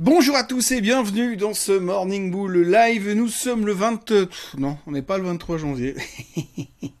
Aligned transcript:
Bonjour 0.00 0.36
à 0.36 0.44
tous 0.44 0.70
et 0.70 0.80
bienvenue 0.80 1.36
dans 1.36 1.54
ce 1.54 1.72
Morning 1.72 2.30
Bull 2.30 2.56
Live. 2.56 3.10
Nous 3.14 3.26
sommes 3.26 3.66
le 3.66 3.72
20... 3.72 4.12
Non, 4.56 4.78
on 4.86 4.92
n'est 4.92 5.02
pas 5.02 5.18
le 5.18 5.24
23 5.24 5.58
janvier. 5.58 5.96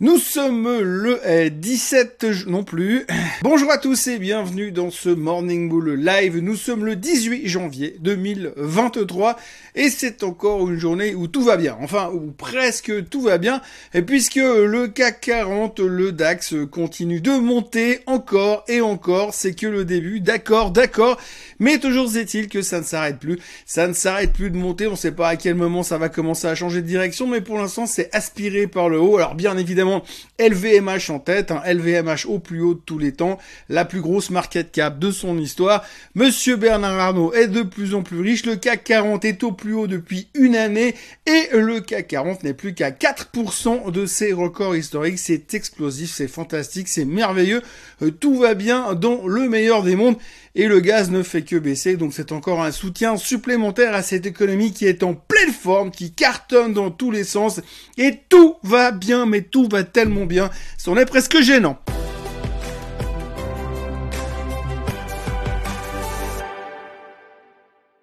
Nous 0.00 0.18
sommes 0.18 0.80
le 0.80 1.48
17 1.48 2.24
eh, 2.24 2.50
non 2.50 2.64
plus. 2.64 3.06
Bonjour 3.42 3.70
à 3.70 3.78
tous 3.78 4.08
et 4.08 4.18
bienvenue 4.18 4.72
dans 4.72 4.90
ce 4.90 5.08
Morning 5.08 5.68
Bull 5.68 5.94
Live. 5.94 6.38
Nous 6.38 6.56
sommes 6.56 6.84
le 6.84 6.96
18 6.96 7.46
janvier 7.46 7.96
2023 8.00 9.36
et 9.74 9.90
c'est 9.90 10.22
encore 10.22 10.68
une 10.68 10.78
journée 10.78 11.14
où 11.14 11.28
tout 11.28 11.42
va 11.42 11.56
bien. 11.56 11.76
Enfin, 11.80 12.10
où 12.12 12.32
presque 12.32 13.08
tout 13.08 13.22
va 13.22 13.38
bien 13.38 13.60
et 13.94 14.02
puisque 14.02 14.36
le 14.36 14.88
CAC 14.88 15.20
40, 15.20 15.80
le 15.80 16.12
DAX 16.12 16.54
continue 16.70 17.20
de 17.20 17.32
monter 17.32 18.00
encore 18.06 18.64
et 18.68 18.80
encore. 18.80 19.34
C'est 19.34 19.54
que 19.54 19.66
le 19.66 19.84
début. 19.84 20.20
D'accord, 20.20 20.70
d'accord. 20.72 21.18
Mais 21.58 21.78
toujours 21.78 22.16
est-il 22.16 22.48
que 22.48 22.62
ça 22.62 22.80
ne 22.80 22.84
s'arrête 22.84 23.18
plus. 23.18 23.38
Ça 23.66 23.86
ne 23.86 23.92
s'arrête 23.92 24.32
plus 24.32 24.50
de 24.50 24.56
monter. 24.56 24.88
On 24.88 24.92
ne 24.92 24.96
sait 24.96 25.12
pas 25.12 25.28
à 25.28 25.36
quel 25.36 25.54
moment 25.54 25.82
ça 25.82 25.98
va 25.98 26.08
commencer 26.08 26.48
à 26.48 26.54
changer 26.54 26.82
de 26.82 26.86
direction, 26.86 27.26
mais 27.26 27.40
pour 27.40 27.58
l'instant, 27.58 27.86
c'est 27.86 28.12
aspiré 28.14 28.66
par 28.66 28.88
le 28.88 28.91
haut. 28.98 29.16
Alors 29.16 29.34
bien 29.34 29.56
évidemment, 29.56 30.02
LVMH 30.48 31.10
en 31.10 31.18
tête, 31.18 31.52
LVMH 31.66 32.26
au 32.26 32.38
plus 32.38 32.60
haut 32.60 32.74
de 32.74 32.80
tous 32.84 32.98
les 32.98 33.12
temps, 33.12 33.38
la 33.68 33.84
plus 33.84 34.00
grosse 34.00 34.30
market 34.30 34.72
cap 34.72 34.98
de 34.98 35.10
son 35.10 35.38
histoire. 35.38 35.84
Monsieur 36.14 36.56
Bernard 36.56 36.98
Arnault 36.98 37.32
est 37.32 37.48
de 37.48 37.62
plus 37.62 37.94
en 37.94 38.02
plus 38.02 38.20
riche. 38.20 38.46
Le 38.46 38.56
CAC 38.56 38.84
40 38.84 39.24
est 39.24 39.42
au 39.42 39.52
plus 39.52 39.74
haut 39.74 39.86
depuis 39.86 40.28
une 40.34 40.56
année 40.56 40.94
et 41.26 41.56
le 41.56 41.80
CAC 41.80 42.08
40 42.08 42.44
n'est 42.44 42.54
plus 42.54 42.74
qu'à 42.74 42.90
4% 42.90 43.90
de 43.90 44.06
ses 44.06 44.32
records 44.32 44.76
historiques. 44.76 45.18
C'est 45.18 45.54
explosif, 45.54 46.12
c'est 46.12 46.28
fantastique, 46.28 46.88
c'est 46.88 47.04
merveilleux. 47.04 47.62
Euh, 48.02 48.10
tout 48.10 48.36
va 48.36 48.54
bien 48.54 48.94
dans 48.94 49.26
le 49.26 49.48
meilleur 49.48 49.82
des 49.82 49.96
mondes 49.96 50.16
et 50.54 50.66
le 50.66 50.80
gaz 50.80 51.10
ne 51.10 51.22
fait 51.22 51.42
que 51.42 51.56
baisser, 51.56 51.96
donc 51.96 52.12
c'est 52.12 52.30
encore 52.30 52.62
un 52.62 52.72
soutien 52.72 53.16
supplémentaire 53.16 53.94
à 53.94 54.02
cette 54.02 54.26
économie 54.26 54.72
qui 54.72 54.86
est 54.86 55.02
en 55.02 55.14
pleine 55.14 55.50
forme, 55.50 55.90
qui 55.90 56.12
cartonne 56.12 56.74
dans 56.74 56.90
tous 56.90 57.10
les 57.10 57.24
sens, 57.24 57.60
et 57.96 58.20
tout 58.28 58.56
va 58.62 58.90
bien, 58.90 59.24
mais 59.24 59.40
tout 59.40 59.66
va 59.70 59.82
tellement 59.82 60.26
bien, 60.26 60.31
c'en 60.78 60.96
est 60.96 61.06
presque 61.06 61.40
gênant. 61.40 61.78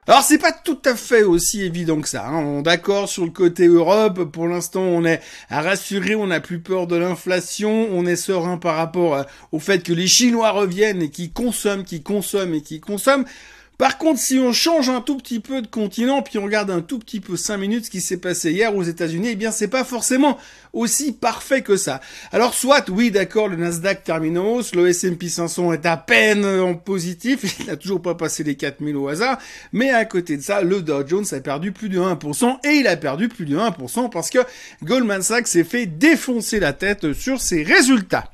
Alors 0.09 0.23
c'est 0.23 0.39
pas 0.39 0.51
tout 0.51 0.79
à 0.85 0.95
fait 0.95 1.21
aussi 1.21 1.61
évident 1.61 2.01
que 2.01 2.09
ça. 2.09 2.25
Hein. 2.25 2.63
D'accord 2.63 3.07
sur 3.07 3.25
le 3.25 3.29
côté 3.29 3.67
Europe. 3.67 4.23
Pour 4.31 4.47
l'instant, 4.47 4.81
on 4.81 5.05
est 5.05 5.21
rassuré, 5.51 6.15
on 6.15 6.25
n'a 6.25 6.39
plus 6.39 6.59
peur 6.61 6.87
de 6.87 6.95
l'inflation, 6.95 7.87
on 7.91 8.07
est 8.07 8.15
serein 8.15 8.57
par 8.57 8.75
rapport 8.75 9.13
euh, 9.13 9.23
au 9.51 9.59
fait 9.59 9.83
que 9.83 9.93
les 9.93 10.07
Chinois 10.07 10.49
reviennent 10.49 11.03
et 11.03 11.11
qui 11.11 11.31
consomment, 11.31 11.83
qui 11.83 12.01
consomment 12.01 12.55
et 12.55 12.63
qui 12.63 12.79
consomment. 12.79 13.25
Par 13.79 13.97
contre, 13.97 14.19
si 14.19 14.37
on 14.39 14.51
change 14.51 14.89
un 14.89 14.99
tout 14.99 15.15
petit 15.15 15.39
peu 15.39 15.61
de 15.61 15.67
continent, 15.67 16.21
puis 16.21 16.37
on 16.37 16.43
regarde 16.43 16.69
un 16.69 16.81
tout 16.81 16.99
petit 16.99 17.21
peu 17.21 17.37
5 17.37 17.55
minutes 17.55 17.85
ce 17.85 17.89
qui 17.89 18.01
s'est 18.01 18.17
passé 18.17 18.51
hier 18.51 18.75
aux 18.75 18.83
États-Unis, 18.83 19.29
eh 19.31 19.35
bien, 19.37 19.51
c'est 19.51 19.69
pas 19.69 19.85
forcément 19.85 20.37
aussi 20.73 21.13
parfait 21.13 21.61
que 21.61 21.77
ça. 21.77 22.01
Alors, 22.33 22.53
soit, 22.53 22.89
oui, 22.89 23.09
d'accord, 23.09 23.47
le 23.47 23.55
Nasdaq 23.55 24.03
termine 24.03 24.37
en 24.37 24.47
hausse, 24.47 24.75
le 24.75 24.89
S&P 24.89 25.29
500 25.29 25.71
est 25.71 25.85
à 25.85 25.95
peine 25.95 26.45
en 26.45 26.75
positif, 26.75 27.55
il 27.61 27.67
n'a 27.67 27.77
toujours 27.77 28.01
pas 28.01 28.15
passé 28.15 28.43
les 28.43 28.55
4000 28.55 28.97
au 28.97 29.07
hasard, 29.07 29.37
mais 29.71 29.91
à 29.91 30.03
côté 30.03 30.35
de 30.35 30.41
ça, 30.41 30.61
le 30.61 30.81
Dow 30.81 31.07
Jones 31.07 31.25
a 31.31 31.39
perdu 31.39 31.71
plus 31.71 31.87
de 31.87 32.01
1%, 32.01 32.57
et 32.65 32.79
il 32.79 32.87
a 32.87 32.97
perdu 32.97 33.29
plus 33.29 33.45
de 33.45 33.57
1% 33.57 34.09
parce 34.09 34.29
que 34.29 34.39
Goldman 34.83 35.21
Sachs 35.21 35.47
s'est 35.47 35.63
fait 35.63 35.85
défoncer 35.85 36.59
la 36.59 36.73
tête 36.73 37.13
sur 37.13 37.39
ses 37.39 37.63
résultats. 37.63 38.29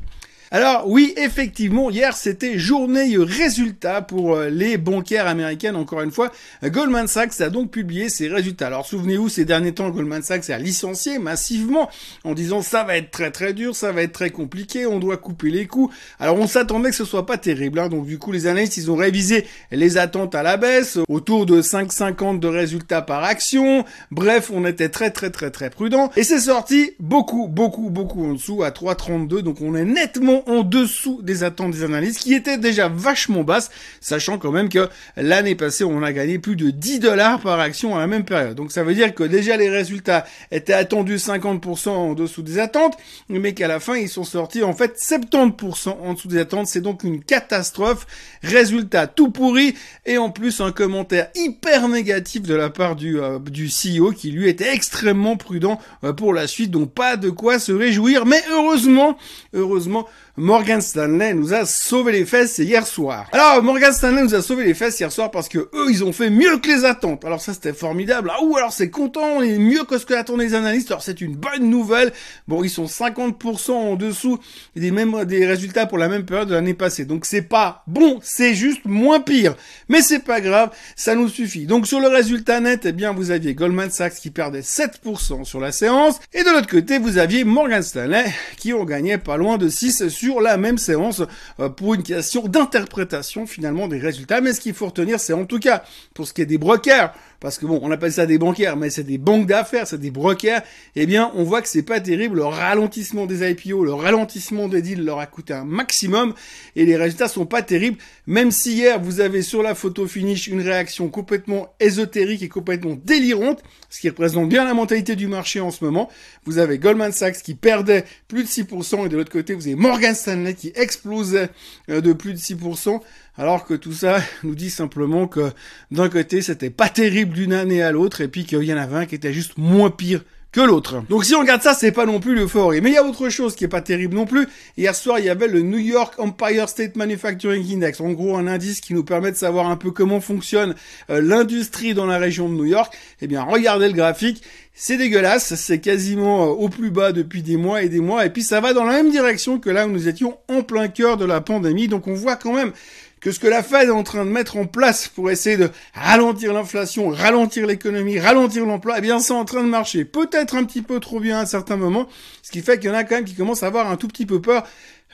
Alors 0.51 0.87
oui, 0.87 1.13
effectivement, 1.17 1.89
hier 1.89 2.15
c'était 2.15 2.59
journée 2.59 3.15
résultat 3.17 4.01
pour 4.01 4.35
euh, 4.35 4.49
les 4.49 4.77
bancaires 4.77 5.27
américaines, 5.27 5.75
encore 5.75 6.01
une 6.01 6.11
fois. 6.11 6.31
Goldman 6.63 7.07
Sachs 7.07 7.41
a 7.41 7.49
donc 7.49 7.71
publié 7.71 8.09
ses 8.09 8.27
résultats. 8.27 8.67
Alors 8.67 8.85
souvenez-vous, 8.85 9.27
ces 9.27 9.43
derniers 9.43 9.73
temps, 9.73 9.89
Goldman 9.89 10.21
Sachs 10.21 10.49
a 10.51 10.57
licencié 10.59 11.17
massivement 11.17 11.89
en 12.23 12.33
disant 12.33 12.61
ça 12.61 12.83
va 12.83 12.97
être 12.97 13.09
très 13.09 13.31
très 13.31 13.53
dur, 13.53 13.75
ça 13.75 13.91
va 13.91 14.03
être 14.03 14.11
très 14.11 14.29
compliqué, 14.29 14.85
on 14.85 14.99
doit 14.99 15.17
couper 15.17 15.49
les 15.49 15.65
coûts. 15.65 15.91
Alors 16.19 16.37
on 16.37 16.47
s'attendait 16.47 16.89
que 16.91 16.95
ce 16.95 17.05
soit 17.05 17.25
pas 17.25 17.37
terrible, 17.37 17.79
hein. 17.79 17.89
donc 17.89 18.05
du 18.05 18.19
coup 18.19 18.31
les 18.31 18.45
analystes 18.45 18.77
ils 18.77 18.91
ont 18.91 18.95
révisé 18.95 19.45
les 19.71 19.97
attentes 19.97 20.35
à 20.35 20.43
la 20.43 20.57
baisse, 20.57 20.99
autour 21.09 21.45
de 21.45 21.61
5,50 21.61 22.39
de 22.39 22.47
résultats 22.47 23.01
par 23.01 23.23
action. 23.23 23.83
Bref, 24.11 24.51
on 24.53 24.65
était 24.65 24.89
très 24.89 25.09
très 25.09 25.31
très 25.31 25.49
très 25.49 25.69
prudent 25.69 26.11
et 26.15 26.23
c'est 26.23 26.39
sorti 26.39 26.91
beaucoup 26.99 27.47
beaucoup 27.47 27.89
beaucoup 27.89 28.25
en 28.25 28.33
dessous 28.33 28.63
à 28.63 28.69
3,32, 28.69 29.39
donc 29.39 29.61
on 29.61 29.75
est 29.75 29.85
nettement 29.85 30.34
en 30.47 30.63
dessous 30.63 31.21
des 31.21 31.43
attentes 31.43 31.71
des 31.71 31.83
analystes, 31.83 32.19
qui 32.19 32.33
étaient 32.33 32.57
déjà 32.57 32.87
vachement 32.87 33.43
basses, 33.43 33.69
sachant 34.01 34.37
quand 34.37 34.51
même 34.51 34.69
que 34.69 34.89
l'année 35.17 35.55
passée, 35.55 35.83
on 35.83 36.03
a 36.03 36.11
gagné 36.11 36.39
plus 36.39 36.55
de 36.55 36.69
10 36.69 36.99
dollars 36.99 37.39
par 37.39 37.59
action 37.59 37.95
à 37.95 37.99
la 37.99 38.07
même 38.07 38.25
période. 38.25 38.55
Donc 38.55 38.71
ça 38.71 38.83
veut 38.83 38.93
dire 38.93 39.13
que 39.13 39.23
déjà 39.23 39.57
les 39.57 39.69
résultats 39.69 40.25
étaient 40.51 40.73
attendus 40.73 41.17
50% 41.17 41.89
en 41.89 42.13
dessous 42.13 42.41
des 42.41 42.59
attentes, 42.59 42.97
mais 43.29 43.53
qu'à 43.53 43.67
la 43.67 43.79
fin, 43.79 43.95
ils 43.95 44.09
sont 44.09 44.23
sortis 44.23 44.63
en 44.63 44.73
fait 44.73 44.97
70% 44.97 45.95
en 46.01 46.13
dessous 46.13 46.27
des 46.27 46.39
attentes. 46.39 46.67
C'est 46.67 46.81
donc 46.81 47.03
une 47.03 47.23
catastrophe. 47.23 48.05
Résultat 48.43 49.07
tout 49.07 49.31
pourri, 49.31 49.75
et 50.05 50.17
en 50.17 50.29
plus 50.29 50.61
un 50.61 50.71
commentaire 50.71 51.29
hyper 51.35 51.87
négatif 51.87 52.43
de 52.43 52.55
la 52.55 52.69
part 52.69 52.95
du, 52.95 53.19
euh, 53.19 53.39
CEO 53.39 54.11
qui 54.11 54.31
lui 54.31 54.47
était 54.47 54.73
extrêmement 54.73 55.37
prudent 55.37 55.79
euh, 56.03 56.13
pour 56.13 56.33
la 56.33 56.47
suite, 56.47 56.71
donc 56.71 56.93
pas 56.93 57.17
de 57.17 57.29
quoi 57.29 57.59
se 57.59 57.71
réjouir. 57.71 58.25
Mais 58.25 58.41
heureusement, 58.51 59.17
heureusement, 59.53 60.07
Morgan 60.37 60.81
Stanley 60.81 61.33
nous 61.33 61.53
a 61.53 61.65
sauvé 61.65 62.11
les 62.11 62.25
fesses 62.25 62.57
hier 62.57 62.85
soir. 62.85 63.29
Alors, 63.31 63.63
Morgan 63.63 63.93
Stanley 63.93 64.21
nous 64.21 64.35
a 64.35 64.41
sauvé 64.41 64.65
les 64.65 64.73
fesses 64.73 64.99
hier 64.99 65.09
soir 65.09 65.31
parce 65.31 65.47
que 65.47 65.59
eux, 65.59 65.87
ils 65.89 66.03
ont 66.03 66.11
fait 66.11 66.29
mieux 66.29 66.57
que 66.57 66.67
les 66.67 66.83
attentes. 66.83 67.23
Alors 67.23 67.39
ça, 67.39 67.53
c'était 67.53 67.71
formidable. 67.71 68.29
Ah 68.33 68.43
ou 68.43 68.57
alors 68.57 68.73
c'est 68.73 68.89
content, 68.89 69.37
on 69.37 69.41
est 69.41 69.57
mieux 69.57 69.85
que 69.85 69.97
ce 69.97 70.05
que 70.05 70.13
attendaient 70.13 70.43
les 70.43 70.53
analystes. 70.53 70.91
Alors 70.91 71.03
c'est 71.03 71.21
une 71.21 71.37
bonne 71.37 71.69
nouvelle. 71.69 72.11
Bon, 72.49 72.65
ils 72.65 72.69
sont 72.69 72.83
50% 72.83 73.71
en 73.71 73.95
dessous 73.95 74.37
des 74.75 74.91
mêmes 74.91 75.23
des 75.23 75.45
résultats 75.45 75.85
pour 75.85 75.97
la 75.97 76.09
même 76.09 76.25
période 76.25 76.49
de 76.49 76.53
l'année 76.53 76.73
passée. 76.73 77.05
Donc 77.05 77.25
c'est 77.25 77.41
pas 77.41 77.83
bon, 77.87 78.19
c'est 78.21 78.55
juste 78.55 78.83
moins 78.83 79.21
pire. 79.21 79.55
Mais 79.87 80.01
c'est 80.01 80.19
pas 80.19 80.41
grave, 80.41 80.71
ça 80.97 81.15
nous 81.15 81.29
suffit. 81.29 81.65
Donc 81.65 81.87
sur 81.87 82.01
le 82.01 82.09
résultat 82.09 82.59
net, 82.59 82.81
eh 82.83 82.91
bien 82.91 83.13
vous 83.13 83.31
aviez 83.31 83.53
Goldman 83.53 83.89
Sachs 83.89 84.15
qui 84.15 84.31
perdait 84.31 84.59
7% 84.59 85.45
sur 85.45 85.61
la 85.61 85.71
séance 85.71 86.19
et 86.33 86.43
de 86.43 86.49
l'autre 86.49 86.67
côté, 86.67 86.99
vous 86.99 87.19
aviez 87.19 87.45
Morgan 87.45 87.81
Stanley 87.81 88.25
qui 88.57 88.73
en 88.73 88.83
gagnait 88.83 89.17
pas 89.17 89.37
loin 89.37 89.57
de 89.57 89.69
6 89.69 90.09
sur 90.09 90.24
la 90.33 90.57
même 90.57 90.77
séance 90.77 91.21
euh, 91.59 91.69
pour 91.69 91.93
une 91.93 92.03
question 92.03 92.47
d'interprétation 92.47 93.45
finalement 93.45 93.87
des 93.87 93.99
résultats. 93.99 94.41
Mais 94.41 94.53
ce 94.53 94.61
qu'il 94.61 94.73
faut 94.73 94.87
retenir, 94.87 95.19
c'est 95.19 95.33
en 95.33 95.45
tout 95.45 95.59
cas 95.59 95.83
pour 96.13 96.27
ce 96.27 96.33
qui 96.33 96.41
est 96.41 96.45
des 96.45 96.57
brokers, 96.57 97.13
parce 97.39 97.57
que 97.57 97.65
bon, 97.65 97.79
on 97.81 97.91
appelle 97.91 98.11
ça 98.11 98.25
des 98.25 98.37
bancaires, 98.37 98.77
mais 98.77 98.89
c'est 98.89 99.03
des 99.03 99.17
banques 99.17 99.47
d'affaires, 99.47 99.87
c'est 99.87 99.99
des 99.99 100.11
brokers, 100.11 100.61
eh 100.95 101.05
bien, 101.05 101.31
on 101.35 101.43
voit 101.43 101.61
que 101.61 101.67
c'est 101.67 101.83
pas 101.83 101.99
terrible. 101.99 102.37
Le 102.37 102.45
ralentissement 102.45 103.25
des 103.25 103.49
IPO, 103.49 103.83
le 103.83 103.93
ralentissement 103.93 104.67
des 104.67 104.81
deals 104.81 105.03
leur 105.03 105.19
a 105.19 105.25
coûté 105.25 105.53
un 105.53 105.65
maximum 105.65 106.33
et 106.75 106.85
les 106.85 106.95
résultats 106.95 107.27
sont 107.27 107.45
pas 107.45 107.61
terribles. 107.61 107.97
Même 108.27 108.51
si 108.51 108.73
hier, 108.73 108.99
vous 108.99 109.19
avez 109.19 109.41
sur 109.41 109.61
la 109.61 109.75
photo 109.75 110.07
finish 110.07 110.47
une 110.47 110.61
réaction 110.61 111.09
complètement 111.09 111.73
ésotérique 111.79 112.41
et 112.41 112.49
complètement 112.49 112.97
délirante, 113.03 113.61
ce 113.89 113.99
qui 113.99 114.09
représente 114.09 114.49
bien 114.49 114.65
la 114.65 114.73
mentalité 114.73 115.15
du 115.15 115.27
marché 115.27 115.59
en 115.59 115.71
ce 115.71 115.83
moment. 115.83 116.09
Vous 116.45 116.57
avez 116.57 116.77
Goldman 116.79 117.11
Sachs 117.11 117.41
qui 117.41 117.55
perdait 117.55 118.05
plus 118.27 118.43
de 118.43 118.47
6% 118.47 119.05
et 119.05 119.09
de 119.09 119.17
l'autre 119.17 119.31
côté, 119.31 119.53
vous 119.53 119.67
avez 119.67 119.75
Morgan 119.75 120.15
Stanley 120.15 120.53
qui 120.53 120.71
explosait 120.75 121.49
euh, 121.89 122.01
de 122.01 122.13
plus 122.13 122.33
de 122.33 122.37
6% 122.37 122.99
alors 123.37 123.65
que 123.65 123.73
tout 123.73 123.93
ça 123.93 124.19
nous 124.43 124.55
dit 124.55 124.69
simplement 124.69 125.27
que 125.27 125.51
d'un 125.91 126.09
côté 126.09 126.41
c'était 126.41 126.69
pas 126.69 126.89
terrible 126.89 127.33
d'une 127.33 127.53
année 127.53 127.81
à 127.81 127.91
l'autre 127.91 128.21
et 128.21 128.27
puis 128.27 128.45
qu'il 128.45 128.63
y 128.63 128.73
en 128.73 128.77
avait 128.77 128.97
un 128.97 129.05
qui 129.05 129.15
était 129.15 129.33
juste 129.33 129.57
moins 129.57 129.89
pire 129.89 130.21
que 130.55 130.61
l'autre. 130.61 131.03
Donc 131.09 131.25
si 131.25 131.35
on 131.35 131.41
regarde 131.41 131.61
ça, 131.61 131.73
c'est 131.73 131.91
pas 131.91 132.05
non 132.05 132.21
plus 132.21 132.33
l'euphorie. 132.33 132.79
Mais 132.79 132.91
il 132.91 132.93
y 132.93 132.97
a 132.97 133.03
autre 133.03 133.27
chose 133.27 133.57
qui 133.57 133.65
est 133.65 133.67
pas 133.67 133.81
terrible 133.81 134.15
non 134.15 134.25
plus. 134.25 134.47
Hier 134.77 134.95
soir, 134.95 135.19
il 135.19 135.25
y 135.25 135.29
avait 135.29 135.49
le 135.49 135.61
New 135.61 135.79
York 135.79 136.13
Empire 136.17 136.69
State 136.69 136.95
Manufacturing 136.95 137.73
Index. 137.73 137.99
En 137.99 138.11
gros, 138.11 138.37
un 138.37 138.47
indice 138.47 138.79
qui 138.79 138.93
nous 138.93 139.03
permet 139.03 139.33
de 139.33 139.35
savoir 139.35 139.69
un 139.69 139.75
peu 139.75 139.91
comment 139.91 140.21
fonctionne 140.21 140.73
euh, 141.09 141.21
l'industrie 141.21 141.93
dans 141.93 142.05
la 142.05 142.17
région 142.17 142.47
de 142.47 142.53
New 142.53 142.63
York. 142.63 142.95
Eh 143.21 143.27
bien, 143.27 143.43
regardez 143.43 143.87
le 143.87 143.93
graphique. 143.95 144.43
C'est 144.77 144.97
dégueulasse, 144.97 145.55
c'est 145.55 145.79
quasiment 145.79 146.43
euh, 146.43 146.47
au 146.47 146.69
plus 146.69 146.89
bas 146.89 147.11
depuis 147.11 147.41
des 147.41 147.57
mois 147.57 147.81
et 147.81 147.87
des 147.87 148.01
mois, 148.01 148.25
et 148.25 148.29
puis 148.29 148.43
ça 148.43 148.59
va 148.59 148.73
dans 148.73 148.83
la 148.83 148.91
même 148.91 149.09
direction 149.09 149.57
que 149.57 149.69
là 149.69 149.87
où 149.87 149.89
nous 149.89 150.09
étions 150.09 150.37
en 150.49 150.63
plein 150.63 150.89
cœur 150.89 151.15
de 151.15 151.23
la 151.23 151.39
pandémie, 151.39 151.87
donc 151.87 152.07
on 152.07 152.13
voit 152.13 152.35
quand 152.35 152.51
même 152.51 152.73
que 153.21 153.31
ce 153.31 153.39
que 153.39 153.47
la 153.47 153.63
Fed 153.63 153.87
est 153.87 153.91
en 153.91 154.03
train 154.03 154.25
de 154.25 154.29
mettre 154.29 154.57
en 154.57 154.65
place 154.65 155.07
pour 155.07 155.31
essayer 155.31 155.57
de 155.57 155.69
ralentir 155.93 156.53
l'inflation, 156.53 157.09
ralentir 157.09 157.65
l'économie, 157.65 158.19
ralentir 158.19 158.65
l'emploi, 158.65 158.95
eh 158.97 159.01
bien 159.01 159.19
c'est 159.19 159.33
en 159.33 159.45
train 159.45 159.63
de 159.63 159.69
marcher. 159.69 160.05
Peut-être 160.05 160.55
un 160.55 160.63
petit 160.63 160.81
peu 160.81 160.99
trop 160.99 161.19
bien 161.19 161.39
à 161.39 161.41
un 161.41 161.45
certain 161.45 161.77
moment, 161.77 162.07
ce 162.43 162.51
qui 162.51 162.61
fait 162.61 162.79
qu'il 162.79 162.89
y 162.89 162.93
en 162.93 162.95
a 162.95 163.03
quand 163.03 163.15
même 163.15 163.25
qui 163.25 163.35
commencent 163.35 163.63
à 163.63 163.67
avoir 163.67 163.89
un 163.89 163.95
tout 163.95 164.07
petit 164.07 164.25
peu 164.25 164.41
peur, 164.41 164.63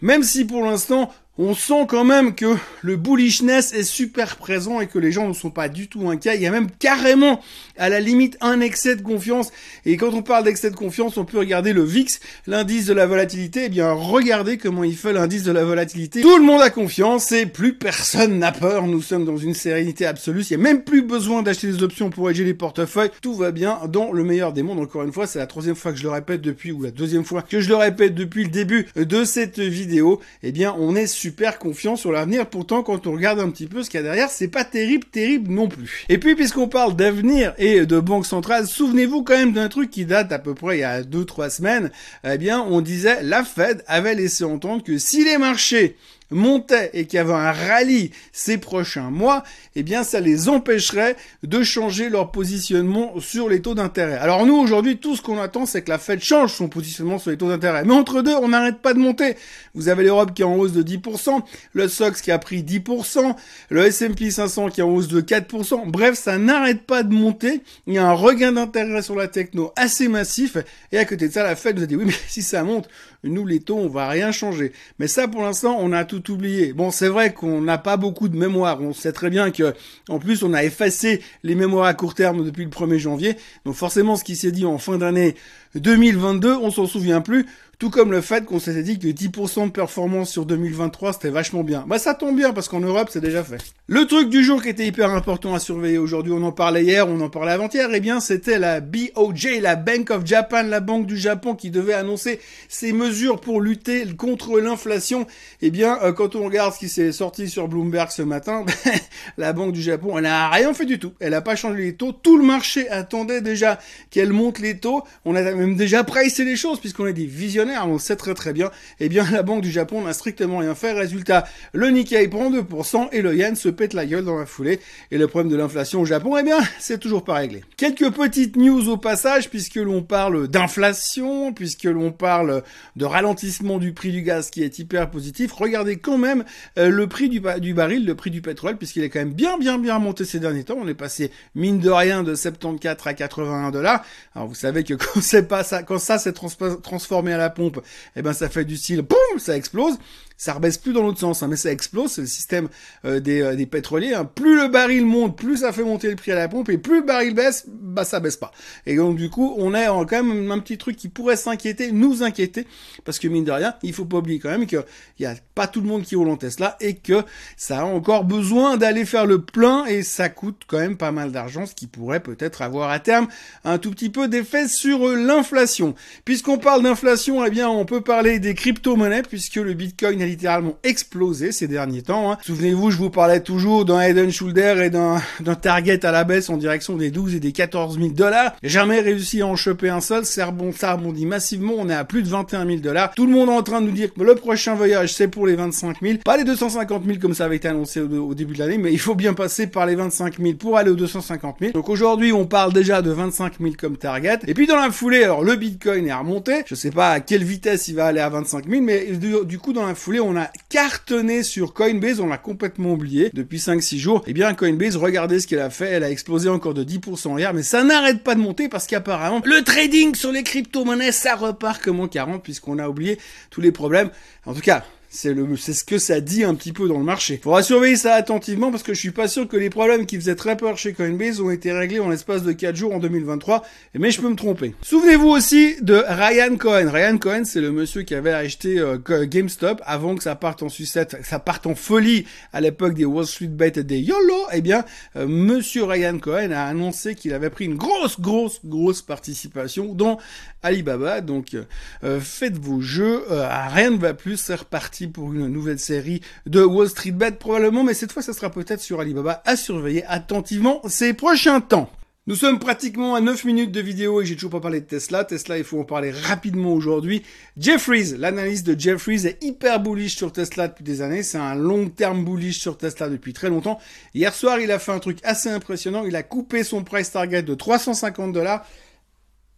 même 0.01 0.23
si 0.23 0.45
pour 0.45 0.63
l'instant 0.63 1.11
on 1.43 1.55
sent 1.55 1.87
quand 1.87 2.03
même 2.03 2.35
que 2.35 2.55
le 2.83 2.97
bullishness 2.97 3.73
est 3.73 3.83
super 3.83 4.35
présent 4.35 4.79
et 4.79 4.85
que 4.85 4.99
les 4.99 5.11
gens 5.11 5.27
ne 5.27 5.33
sont 5.33 5.49
pas 5.49 5.69
du 5.69 5.87
tout 5.87 6.07
inquiets. 6.07 6.35
Il 6.35 6.41
y 6.41 6.45
a 6.45 6.51
même 6.51 6.69
carrément, 6.69 7.41
à 7.79 7.89
la 7.89 7.99
limite, 7.99 8.37
un 8.41 8.61
excès 8.61 8.95
de 8.95 9.01
confiance. 9.01 9.49
Et 9.83 9.97
quand 9.97 10.13
on 10.13 10.21
parle 10.21 10.43
d'excès 10.43 10.69
de 10.69 10.75
confiance, 10.75 11.17
on 11.17 11.25
peut 11.25 11.39
regarder 11.39 11.73
le 11.73 11.81
VIX, 11.81 12.19
l'indice 12.45 12.85
de 12.85 12.93
la 12.93 13.07
volatilité. 13.07 13.63
Eh 13.65 13.69
bien, 13.69 13.91
regardez 13.91 14.59
comment 14.59 14.83
il 14.83 14.95
fait 14.95 15.13
l'indice 15.13 15.41
de 15.41 15.51
la 15.51 15.63
volatilité. 15.63 16.21
Tout 16.21 16.37
le 16.37 16.43
monde 16.43 16.61
a 16.61 16.69
confiance 16.69 17.31
et 17.31 17.47
plus 17.47 17.73
personne 17.73 18.37
n'a 18.37 18.51
peur. 18.51 18.85
Nous 18.85 19.01
sommes 19.01 19.25
dans 19.25 19.37
une 19.37 19.55
sérénité 19.55 20.05
absolue. 20.05 20.43
Il 20.43 20.57
n'y 20.57 20.61
a 20.61 20.63
même 20.63 20.83
plus 20.83 21.01
besoin 21.01 21.41
d'acheter 21.41 21.71
des 21.71 21.81
options 21.81 22.11
pour 22.11 22.29
aider 22.29 22.43
les 22.43 22.53
portefeuilles. 22.53 23.09
Tout 23.19 23.33
va 23.33 23.49
bien 23.49 23.79
dans 23.89 24.11
le 24.11 24.23
meilleur 24.23 24.53
des 24.53 24.61
mondes. 24.61 24.79
Encore 24.79 25.01
une 25.01 25.11
fois, 25.11 25.25
c'est 25.25 25.39
la 25.39 25.47
troisième 25.47 25.75
fois 25.75 25.91
que 25.91 25.97
je 25.97 26.03
le 26.03 26.11
répète 26.11 26.41
depuis, 26.41 26.71
ou 26.71 26.83
la 26.83 26.91
deuxième 26.91 27.25
fois 27.25 27.41
que 27.41 27.61
je 27.61 27.69
le 27.69 27.77
répète 27.77 28.13
depuis 28.13 28.43
le 28.43 28.51
début 28.51 28.85
de 28.95 29.23
cette 29.23 29.59
vidéo. 29.59 30.21
Eh 30.43 30.51
bien, 30.51 30.75
on 30.77 30.95
est 30.95 31.07
super 31.07 31.30
super 31.31 31.59
confiant 31.59 31.95
sur 31.95 32.11
l'avenir. 32.11 32.45
Pourtant, 32.45 32.83
quand 32.83 33.07
on 33.07 33.13
regarde 33.13 33.39
un 33.39 33.49
petit 33.49 33.65
peu 33.65 33.83
ce 33.83 33.89
qu'il 33.89 33.99
y 33.99 34.01
a 34.01 34.03
derrière, 34.03 34.29
c'est 34.29 34.49
pas 34.49 34.65
terrible, 34.65 35.05
terrible 35.05 35.49
non 35.49 35.69
plus. 35.69 36.03
Et 36.09 36.17
puis, 36.17 36.35
puisqu'on 36.35 36.67
parle 36.67 36.93
d'avenir 36.93 37.53
et 37.57 37.85
de 37.85 37.99
banque 38.01 38.25
centrale, 38.25 38.67
souvenez-vous 38.67 39.23
quand 39.23 39.37
même 39.37 39.53
d'un 39.53 39.69
truc 39.69 39.89
qui 39.89 40.03
date 40.03 40.33
à 40.33 40.39
peu 40.39 40.53
près 40.53 40.77
il 40.77 40.81
y 40.81 40.83
a 40.83 41.03
deux, 41.03 41.23
trois 41.23 41.49
semaines. 41.49 41.89
Eh 42.25 42.37
bien, 42.37 42.61
on 42.61 42.81
disait, 42.81 43.23
la 43.23 43.45
Fed 43.45 43.81
avait 43.87 44.13
laissé 44.13 44.43
entendre 44.43 44.83
que 44.83 44.97
si 44.97 45.23
les 45.23 45.37
marchés 45.37 45.95
montait 46.31 46.89
et 46.93 47.05
qu'il 47.05 47.17
y 47.17 47.19
avait 47.19 47.33
un 47.33 47.51
rallye 47.51 48.11
ces 48.31 48.57
prochains 48.57 49.09
mois, 49.09 49.43
eh 49.75 49.83
bien 49.83 50.03
ça 50.03 50.19
les 50.19 50.49
empêcherait 50.49 51.15
de 51.43 51.63
changer 51.63 52.09
leur 52.09 52.31
positionnement 52.31 53.19
sur 53.19 53.49
les 53.49 53.61
taux 53.61 53.75
d'intérêt. 53.75 54.17
Alors 54.17 54.45
nous 54.45 54.55
aujourd'hui 54.55 54.97
tout 54.97 55.15
ce 55.15 55.21
qu'on 55.21 55.39
attend 55.39 55.65
c'est 55.65 55.81
que 55.81 55.89
la 55.89 55.97
Fed 55.97 56.21
change 56.21 56.53
son 56.53 56.69
positionnement 56.69 57.19
sur 57.19 57.31
les 57.31 57.37
taux 57.37 57.49
d'intérêt. 57.49 57.83
Mais 57.85 57.93
entre 57.93 58.21
deux 58.21 58.35
on 58.35 58.49
n'arrête 58.49 58.79
pas 58.79 58.93
de 58.93 58.99
monter. 58.99 59.35
Vous 59.75 59.89
avez 59.89 60.03
l'Europe 60.03 60.33
qui 60.33 60.41
est 60.41 60.45
en 60.45 60.55
hausse 60.55 60.73
de 60.73 60.83
10%, 60.83 61.41
le 61.73 61.87
SOX 61.87 62.21
qui 62.21 62.31
a 62.31 62.39
pris 62.39 62.63
10%, 62.63 63.35
le 63.69 63.85
S&P 63.85 64.31
500 64.31 64.69
qui 64.69 64.81
est 64.81 64.83
en 64.83 64.89
hausse 64.89 65.07
de 65.07 65.21
4%. 65.21 65.89
Bref 65.89 66.17
ça 66.17 66.37
n'arrête 66.37 66.83
pas 66.83 67.03
de 67.03 67.13
monter. 67.13 67.61
Il 67.87 67.93
y 67.93 67.97
a 67.97 68.07
un 68.07 68.13
regain 68.13 68.51
d'intérêt 68.53 69.01
sur 69.01 69.15
la 69.15 69.27
techno 69.27 69.71
assez 69.75 70.07
massif 70.07 70.57
et 70.91 70.97
à 70.97 71.05
côté 71.05 71.27
de 71.27 71.33
ça 71.33 71.43
la 71.43 71.55
Fed 71.55 71.77
nous 71.77 71.83
a 71.83 71.85
dit 71.85 71.95
oui 71.95 72.05
mais 72.05 72.13
si 72.27 72.41
ça 72.41 72.63
monte 72.63 72.87
nous 73.23 73.45
les 73.45 73.59
taux 73.59 73.77
on 73.77 73.87
va 73.87 74.07
rien 74.09 74.31
changer. 74.31 74.71
Mais 74.99 75.07
ça 75.07 75.27
pour 75.27 75.41
l'instant 75.41 75.77
on 75.79 75.91
a 75.91 76.05
tout 76.05 76.31
oublié. 76.31 76.73
Bon, 76.73 76.91
c'est 76.91 77.07
vrai 77.07 77.33
qu'on 77.33 77.61
n'a 77.61 77.77
pas 77.77 77.97
beaucoup 77.97 78.29
de 78.29 78.37
mémoire. 78.37 78.81
On 78.81 78.93
sait 78.93 79.11
très 79.11 79.29
bien 79.29 79.51
que, 79.51 79.73
en 80.09 80.19
plus, 80.19 80.43
on 80.43 80.53
a 80.53 80.63
effacé 80.63 81.21
les 81.43 81.55
mémoires 81.55 81.85
à 81.85 81.93
court 81.93 82.15
terme 82.15 82.43
depuis 82.43 82.63
le 82.63 82.69
1er 82.69 82.97
janvier. 82.97 83.37
Donc 83.65 83.75
forcément, 83.75 84.15
ce 84.15 84.23
qui 84.23 84.35
s'est 84.35 84.51
dit 84.51 84.65
en 84.65 84.77
fin 84.77 84.97
d'année 84.97 85.35
2022, 85.75 86.55
on 86.55 86.71
s'en 86.71 86.87
souvient 86.87 87.21
plus. 87.21 87.45
Tout 87.81 87.89
comme 87.89 88.11
le 88.11 88.21
fait 88.21 88.45
qu'on 88.45 88.59
s'était 88.59 88.83
dit 88.83 88.99
que 88.99 89.07
10% 89.07 89.65
de 89.65 89.71
performance 89.71 90.29
sur 90.29 90.45
2023, 90.45 91.13
c'était 91.13 91.31
vachement 91.31 91.63
bien. 91.63 91.83
Bah 91.87 91.97
ça 91.97 92.13
tombe 92.13 92.35
bien 92.35 92.53
parce 92.53 92.69
qu'en 92.69 92.79
Europe, 92.79 93.09
c'est 93.11 93.21
déjà 93.21 93.43
fait. 93.43 93.57
Le 93.87 94.05
truc 94.05 94.29
du 94.29 94.43
jour 94.43 94.61
qui 94.61 94.69
était 94.69 94.85
hyper 94.85 95.09
important 95.09 95.55
à 95.55 95.59
surveiller 95.59 95.97
aujourd'hui, 95.97 96.31
on 96.31 96.43
en 96.43 96.51
parlait 96.51 96.83
hier, 96.83 97.09
on 97.09 97.19
en 97.21 97.29
parlait 97.31 97.53
avant-hier, 97.53 97.89
eh 97.91 97.99
bien 97.99 98.19
c'était 98.19 98.59
la 98.59 98.81
BOJ, 98.81 99.61
la 99.61 99.75
Bank 99.75 100.11
of 100.11 100.27
Japan, 100.27 100.61
la 100.61 100.79
banque 100.79 101.07
du 101.07 101.17
Japon 101.17 101.55
qui 101.55 101.71
devait 101.71 101.95
annoncer 101.95 102.39
ses 102.69 102.93
mesures 102.93 103.41
pour 103.41 103.61
lutter 103.61 104.05
contre 104.15 104.59
l'inflation. 104.59 105.25
Eh 105.63 105.71
bien, 105.71 105.97
euh, 106.03 106.13
quand 106.13 106.35
on 106.35 106.45
regarde 106.45 106.75
ce 106.75 106.77
qui 106.77 106.87
s'est 106.87 107.11
sorti 107.11 107.49
sur 107.49 107.67
Bloomberg 107.67 108.11
ce 108.11 108.21
matin, 108.21 108.63
la 109.39 109.53
banque 109.53 109.71
du 109.71 109.81
Japon, 109.81 110.19
elle 110.19 110.25
n'a 110.25 110.49
rien 110.49 110.71
fait 110.75 110.85
du 110.85 110.99
tout. 110.99 111.13
Elle 111.19 111.31
n'a 111.31 111.41
pas 111.41 111.55
changé 111.55 111.81
les 111.81 111.95
taux. 111.95 112.11
Tout 112.11 112.37
le 112.37 112.45
marché 112.45 112.87
attendait 112.89 113.41
déjà 113.41 113.79
qu'elle 114.11 114.33
monte 114.33 114.59
les 114.59 114.77
taux. 114.77 115.01
On 115.25 115.35
a 115.35 115.41
même 115.41 115.75
déjà 115.75 116.03
pricé 116.03 116.45
les 116.45 116.55
choses 116.55 116.79
puisqu'on 116.79 117.07
est 117.07 117.13
des 117.13 117.25
visionnaires 117.25 117.70
on 117.85 117.97
sait 117.99 118.15
très 118.15 118.33
très 118.33 118.53
bien, 118.53 118.71
eh 118.99 119.09
bien 119.09 119.25
la 119.31 119.43
Banque 119.43 119.61
du 119.61 119.71
Japon 119.71 120.01
n'a 120.01 120.13
strictement 120.13 120.57
rien 120.57 120.75
fait. 120.75 120.93
Résultat, 120.93 121.45
le 121.73 121.89
Nikkei 121.89 122.27
prend 122.27 122.51
2% 122.51 123.09
et 123.11 123.21
le 123.21 123.35
yen 123.35 123.55
se 123.55 123.69
pète 123.69 123.93
la 123.93 124.05
gueule 124.05 124.25
dans 124.25 124.37
la 124.37 124.45
foulée. 124.45 124.79
Et 125.11 125.17
le 125.17 125.27
problème 125.27 125.51
de 125.51 125.57
l'inflation 125.57 126.01
au 126.01 126.05
Japon, 126.05 126.37
eh 126.37 126.43
bien, 126.43 126.59
c'est 126.79 126.99
toujours 126.99 127.23
pas 127.23 127.35
réglé. 127.35 127.63
Quelques 127.77 128.11
petites 128.11 128.55
news 128.55 128.89
au 128.89 128.97
passage, 128.97 129.49
puisque 129.49 129.75
l'on 129.75 130.01
parle 130.01 130.47
d'inflation, 130.47 131.53
puisque 131.53 131.83
l'on 131.83 132.11
parle 132.11 132.63
de 132.95 133.05
ralentissement 133.05 133.77
du 133.77 133.93
prix 133.93 134.11
du 134.11 134.21
gaz 134.21 134.49
qui 134.49 134.63
est 134.63 134.79
hyper 134.79 135.09
positif. 135.09 135.51
Regardez 135.53 135.97
quand 135.97 136.17
même 136.17 136.43
euh, 136.77 136.89
le 136.89 137.07
prix 137.07 137.29
du, 137.29 137.39
baril, 137.39 138.05
le 138.05 138.15
prix 138.15 138.31
du 138.31 138.41
pétrole, 138.41 138.77
puisqu'il 138.77 139.03
est 139.03 139.09
quand 139.09 139.19
même 139.19 139.33
bien 139.33 139.57
bien 139.57 139.77
bien 139.77 139.99
monté 139.99 140.25
ces 140.25 140.39
derniers 140.39 140.63
temps. 140.63 140.77
On 140.79 140.87
est 140.87 140.93
passé 140.93 141.31
mine 141.55 141.79
de 141.79 141.89
rien 141.89 142.23
de 142.23 142.35
74 142.35 142.97
à 143.05 143.13
81 143.13 143.71
dollars. 143.71 144.03
Alors 144.35 144.47
vous 144.47 144.55
savez 144.55 144.83
que 144.83 144.93
quand 145.13 145.21
ça, 145.21 145.83
quand 145.83 145.99
ça 145.99 146.17
s'est 146.17 146.33
transformé 146.33 147.33
à 147.33 147.37
la 147.37 147.49
pompe, 147.51 147.79
eh 148.15 148.21
ben 148.21 148.33
ça 148.33 148.49
fait 148.49 148.65
du 148.65 148.77
style, 148.77 149.01
boum, 149.01 149.39
ça 149.39 149.55
explose 149.55 149.97
ça 150.41 150.53
rebaisse 150.53 150.79
plus 150.79 150.91
dans 150.91 151.03
l'autre 151.03 151.19
sens, 151.19 151.43
hein, 151.43 151.47
mais 151.47 151.55
ça 151.55 151.71
explose, 151.71 152.13
c'est 152.13 152.21
le 152.21 152.27
système 152.27 152.67
euh, 153.05 153.19
des, 153.19 153.43
euh, 153.43 153.55
des, 153.55 153.67
pétroliers. 153.67 154.15
Hein. 154.15 154.25
Plus 154.25 154.59
le 154.59 154.69
baril 154.69 155.05
monte, 155.05 155.37
plus 155.37 155.57
ça 155.57 155.71
fait 155.71 155.83
monter 155.83 156.09
le 156.09 156.15
prix 156.15 156.31
à 156.31 156.35
la 156.35 156.47
pompe, 156.47 156.69
et 156.69 156.79
plus 156.79 157.01
le 157.01 157.05
baril 157.05 157.35
baisse, 157.35 157.65
bah 157.67 158.05
ça 158.05 158.19
baisse 158.19 158.37
pas. 158.37 158.51
Et 158.87 158.95
donc 158.95 159.17
du 159.17 159.29
coup, 159.29 159.53
on 159.59 159.75
a 159.75 159.85
quand 160.05 160.23
même 160.23 160.49
un 160.49 160.57
petit 160.57 160.79
truc 160.79 160.95
qui 160.95 161.09
pourrait 161.09 161.35
s'inquiéter, 161.35 161.91
nous 161.91 162.23
inquiéter, 162.23 162.65
parce 163.05 163.19
que 163.19 163.27
mine 163.27 163.43
de 163.43 163.51
rien, 163.51 163.75
il 163.83 163.93
faut 163.93 164.05
pas 164.05 164.17
oublier 164.17 164.39
quand 164.39 164.49
même 164.49 164.65
qu'il 164.65 164.83
y 165.19 165.25
a 165.27 165.35
pas 165.53 165.67
tout 165.67 165.79
le 165.79 165.87
monde 165.87 166.01
qui 166.01 166.15
roule 166.15 166.29
en 166.29 166.37
Tesla, 166.37 166.75
et 166.81 166.95
que 166.95 167.21
ça 167.55 167.81
a 167.81 167.83
encore 167.83 168.23
besoin 168.23 168.77
d'aller 168.77 169.05
faire 169.05 169.27
le 169.27 169.43
plein, 169.43 169.85
et 169.85 170.01
ça 170.01 170.29
coûte 170.29 170.63
quand 170.65 170.79
même 170.79 170.97
pas 170.97 171.11
mal 171.11 171.31
d'argent, 171.31 171.67
ce 171.67 171.75
qui 171.75 171.85
pourrait 171.85 172.19
peut-être 172.19 172.63
avoir 172.63 172.89
à 172.89 172.97
terme 172.97 173.27
un 173.63 173.77
tout 173.77 173.91
petit 173.91 174.09
peu 174.09 174.27
d'effet 174.27 174.67
sur 174.67 175.07
euh, 175.07 175.15
l'inflation. 175.15 175.93
Puisqu'on 176.25 176.57
parle 176.57 176.81
d'inflation, 176.81 177.45
eh 177.45 177.51
bien 177.51 177.69
on 177.69 177.85
peut 177.85 178.01
parler 178.01 178.39
des 178.39 178.55
crypto-monnaies, 178.55 179.21
puisque 179.21 179.57
le 179.57 179.75
Bitcoin 179.75 180.30
littéralement 180.31 180.77
explosé 180.83 181.51
ces 181.51 181.67
derniers 181.67 182.01
temps. 182.01 182.31
Hein. 182.31 182.37
Souvenez-vous, 182.41 182.91
je 182.91 182.97
vous 182.97 183.09
parlais 183.09 183.41
toujours 183.41 183.85
d'un 183.85 184.01
Head 184.01 184.29
Shoulder 184.29 184.83
et 184.85 184.89
d'un 184.89 185.55
target 185.55 186.05
à 186.05 186.11
la 186.11 186.23
baisse 186.23 186.49
en 186.49 186.57
direction 186.57 186.95
des 186.97 187.11
12 187.11 187.35
et 187.35 187.39
des 187.39 187.51
14 187.51 187.97
000 187.97 188.09
dollars. 188.09 188.55
Jamais 188.63 188.99
réussi 188.99 189.41
à 189.41 189.47
en 189.47 189.55
choper 189.55 189.89
un 189.89 190.01
seul. 190.01 190.25
Ça 190.25 190.47
rebondit, 190.47 190.77
ça 190.77 190.93
rebondit 190.93 191.25
massivement. 191.25 191.73
On 191.77 191.89
est 191.89 191.93
à 191.93 192.03
plus 192.03 192.23
de 192.23 192.29
21 192.29 192.65
000 192.65 192.79
dollars. 192.79 193.13
Tout 193.13 193.25
le 193.25 193.33
monde 193.33 193.49
est 193.49 193.53
en 193.53 193.63
train 193.63 193.81
de 193.81 193.87
nous 193.87 193.91
dire 193.91 194.13
que 194.13 194.21
le 194.21 194.35
prochain 194.35 194.75
voyage, 194.75 195.13
c'est 195.13 195.27
pour 195.27 195.47
les 195.47 195.55
25 195.55 195.97
000. 196.01 196.17
Pas 196.23 196.37
les 196.37 196.43
250 196.43 197.05
000 197.05 197.17
comme 197.19 197.33
ça 197.33 197.45
avait 197.45 197.57
été 197.57 197.67
annoncé 197.67 198.01
au, 198.01 198.33
début 198.33 198.53
de 198.53 198.59
l'année, 198.59 198.77
mais 198.77 198.91
il 198.91 198.99
faut 198.99 199.15
bien 199.15 199.33
passer 199.33 199.67
par 199.67 199.85
les 199.85 199.95
25 199.95 200.37
000 200.39 200.53
pour 200.55 200.77
aller 200.77 200.91
aux 200.91 200.95
250 200.95 201.57
000. 201.59 201.71
Donc 201.73 201.89
aujourd'hui, 201.89 202.31
on 202.31 202.45
parle 202.45 202.73
déjà 202.73 203.01
de 203.01 203.11
25 203.11 203.53
000 203.59 203.73
comme 203.79 203.97
target. 203.97 204.39
Et 204.47 204.53
puis 204.53 204.67
dans 204.67 204.77
la 204.77 204.91
foulée, 204.91 205.23
alors 205.23 205.43
le 205.43 205.55
Bitcoin 205.55 206.07
est 206.07 206.13
remonté. 206.13 206.63
Je 206.65 206.75
sais 206.75 206.91
pas 206.91 207.11
à 207.11 207.19
quelle 207.19 207.43
vitesse 207.43 207.87
il 207.87 207.95
va 207.95 208.05
aller 208.05 208.19
à 208.19 208.29
25 208.29 208.69
000, 208.69 208.81
mais 208.81 209.05
du, 209.05 209.33
du 209.45 209.59
coup, 209.59 209.73
dans 209.73 209.85
la 209.85 209.95
foulée, 209.95 210.10
on 210.19 210.35
a 210.35 210.49
cartonné 210.69 211.43
sur 211.43 211.73
Coinbase, 211.73 212.19
on 212.19 212.27
l'a 212.27 212.37
complètement 212.37 212.93
oublié 212.93 213.29
depuis 213.33 213.57
5-6 213.57 213.97
jours. 213.97 214.23
Eh 214.27 214.33
bien, 214.33 214.53
Coinbase, 214.53 214.95
regardez 214.97 215.39
ce 215.39 215.47
qu'elle 215.47 215.59
a 215.59 215.69
fait, 215.69 215.85
elle 215.85 216.03
a 216.03 216.09
explosé 216.09 216.49
encore 216.49 216.73
de 216.73 216.83
10% 216.83 217.37
hier, 217.37 217.53
mais 217.53 217.63
ça 217.63 217.83
n'arrête 217.83 218.23
pas 218.23 218.35
de 218.35 218.39
monter 218.39 218.69
parce 218.69 218.87
qu'apparemment, 218.87 219.41
le 219.45 219.63
trading 219.63 220.15
sur 220.15 220.31
les 220.31 220.43
crypto-monnaies, 220.43 221.11
ça 221.11 221.35
repart 221.35 221.81
comme 221.81 221.99
en 221.99 222.07
40 222.07 222.43
puisqu'on 222.43 222.79
a 222.79 222.87
oublié 222.87 223.17
tous 223.49 223.61
les 223.61 223.71
problèmes. 223.71 224.09
En 224.45 224.53
tout 224.53 224.61
cas, 224.61 224.83
c'est 225.13 225.33
le, 225.33 225.57
c'est 225.57 225.73
ce 225.73 225.83
que 225.83 225.97
ça 225.97 226.21
dit 226.21 226.45
un 226.45 226.55
petit 226.55 226.71
peu 226.71 226.87
dans 226.87 226.97
le 226.97 227.03
marché. 227.03 227.37
Faudra 227.43 227.61
surveiller 227.61 227.97
ça 227.97 228.15
attentivement 228.15 228.71
parce 228.71 228.81
que 228.81 228.93
je 228.93 228.99
suis 228.99 229.11
pas 229.11 229.27
sûr 229.27 229.45
que 229.45 229.57
les 229.57 229.69
problèmes 229.69 230.05
qui 230.05 230.15
faisaient 230.15 230.35
très 230.35 230.55
peur 230.55 230.77
chez 230.77 230.93
Coinbase 230.93 231.41
ont 231.41 231.49
été 231.49 231.73
réglés 231.73 231.99
en 231.99 232.09
l'espace 232.09 232.43
de 232.43 232.53
4 232.53 232.77
jours 232.77 232.95
en 232.95 232.99
2023. 232.99 233.61
Mais 233.95 234.09
je 234.09 234.21
peux 234.21 234.29
me 234.29 234.37
tromper. 234.37 234.73
Souvenez-vous 234.81 235.27
aussi 235.27 235.75
de 235.81 236.01
Ryan 236.07 236.55
Cohen. 236.55 236.89
Ryan 236.89 237.17
Cohen, 237.17 237.41
c'est 237.43 237.59
le 237.59 237.73
monsieur 237.73 238.03
qui 238.03 238.15
avait 238.15 238.31
acheté 238.31 238.79
euh, 238.79 238.97
GameStop 239.25 239.81
avant 239.85 240.15
que 240.15 240.23
ça 240.23 240.35
parte 240.35 240.63
en 240.63 240.69
sucette, 240.69 241.17
ça 241.23 241.39
parte 241.39 241.67
en 241.67 241.75
folie 241.75 242.25
à 242.53 242.61
l'époque 242.61 242.93
des 242.93 243.03
Wall 243.03 243.27
Street 243.27 243.47
Bet 243.47 243.73
et 243.75 243.83
des 243.83 243.99
YOLO. 243.99 244.47
Eh 244.53 244.61
bien, 244.61 244.85
euh, 245.17 245.27
monsieur 245.27 245.83
Ryan 245.83 246.19
Cohen 246.19 246.51
a 246.51 246.63
annoncé 246.63 247.15
qu'il 247.15 247.33
avait 247.33 247.49
pris 247.49 247.65
une 247.65 247.75
grosse, 247.75 248.17
grosse, 248.21 248.61
grosse 248.63 249.01
participation 249.01 249.93
dans 249.93 250.19
Alibaba. 250.63 251.19
Donc, 251.19 251.57
euh, 252.03 252.21
faites 252.21 252.57
vos 252.57 252.79
jeux. 252.79 253.25
rien 253.29 253.91
ne 253.91 253.97
va 253.97 254.13
plus. 254.13 254.37
C'est 254.37 254.55
reparti 254.55 255.00
pour 255.07 255.33
une 255.33 255.47
nouvelle 255.47 255.79
série 255.79 256.21
de 256.45 256.63
Wall 256.63 256.89
Street 256.89 257.11
Bet 257.11 257.31
probablement, 257.31 257.83
mais 257.83 257.93
cette 257.93 258.11
fois 258.11 258.21
ça 258.21 258.33
sera 258.33 258.49
peut-être 258.49 258.81
sur 258.81 258.99
Alibaba 258.99 259.41
à 259.45 259.55
surveiller 259.55 260.03
attentivement 260.05 260.81
ces 260.87 261.13
prochains 261.13 261.61
temps. 261.61 261.89
Nous 262.27 262.35
sommes 262.35 262.59
pratiquement 262.59 263.15
à 263.15 263.19
9 263.19 263.45
minutes 263.45 263.71
de 263.71 263.81
vidéo 263.81 264.21
et 264.21 264.27
j'ai 264.27 264.35
toujours 264.35 264.51
pas 264.51 264.59
parlé 264.59 264.79
de 264.79 264.85
Tesla. 264.85 265.25
Tesla, 265.25 265.57
il 265.57 265.63
faut 265.63 265.79
en 265.79 265.85
parler 265.85 266.11
rapidement 266.11 266.71
aujourd'hui. 266.71 267.23
Jeffries, 267.57 268.13
l'analyse 268.15 268.63
de 268.63 268.79
Jeffries 268.79 269.25
est 269.25 269.43
hyper 269.43 269.79
bullish 269.79 270.17
sur 270.17 270.31
Tesla 270.31 270.67
depuis 270.67 270.83
des 270.83 271.01
années. 271.01 271.23
C'est 271.23 271.39
un 271.39 271.55
long 271.55 271.89
terme 271.89 272.23
bullish 272.23 272.59
sur 272.59 272.77
Tesla 272.77 273.09
depuis 273.09 273.33
très 273.33 273.49
longtemps. 273.49 273.79
Hier 274.13 274.35
soir, 274.35 274.59
il 274.59 274.71
a 274.71 274.77
fait 274.77 274.91
un 274.91 274.99
truc 274.99 275.17
assez 275.23 275.49
impressionnant. 275.49 276.05
Il 276.05 276.15
a 276.15 276.21
coupé 276.21 276.63
son 276.63 276.83
price 276.83 277.11
target 277.11 277.41
de 277.41 277.55
350 277.55 278.31
dollars 278.33 278.67